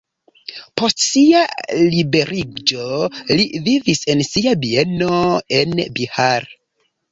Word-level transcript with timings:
Post 0.81 1.03
sia 1.07 1.41
liberiĝo 1.81 2.87
li 3.41 3.47
vivis 3.69 4.03
en 4.15 4.25
sia 4.31 4.57
bieno 4.67 5.23
en 5.61 5.79
Bihar. 6.01 6.53